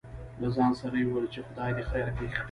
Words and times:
له 0.41 0.47
ځان 0.55 0.71
سره 0.81 0.95
يې 0.99 1.05
وويل 1.07 1.25
:چې 1.33 1.39
خداى 1.47 1.71
دې 1.77 1.83
خېر 1.89 2.07
پېښ 2.17 2.31
کړي. 2.35 2.37